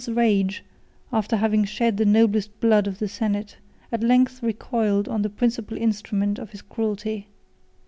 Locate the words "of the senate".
2.87-3.57